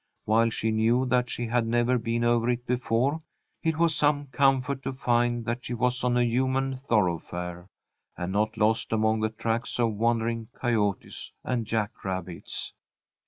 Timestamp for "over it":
2.23-2.65